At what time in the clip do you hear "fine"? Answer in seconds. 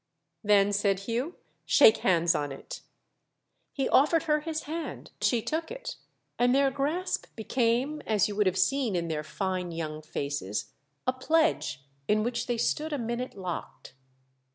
9.23-9.71